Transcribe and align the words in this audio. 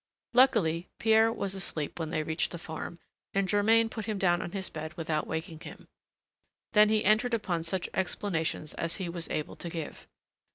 Luckily, 0.33 0.89
Pierre 0.97 1.31
was 1.31 1.53
asleep 1.53 1.99
when 1.99 2.09
they 2.09 2.23
reached 2.23 2.49
the 2.49 2.57
farm, 2.57 2.97
and 3.35 3.47
Germain 3.47 3.87
put 3.87 4.05
him 4.07 4.17
down 4.17 4.41
on 4.41 4.51
his 4.51 4.67
bed 4.67 4.95
without 4.95 5.27
waking 5.27 5.59
him. 5.59 5.87
Then 6.71 6.89
he 6.89 7.05
entered 7.05 7.35
upon 7.35 7.61
such 7.61 7.87
explanations 7.93 8.73
as 8.73 8.95
he 8.95 9.07
was 9.09 9.29
able 9.29 9.55
to 9.57 9.69
give. 9.69 10.07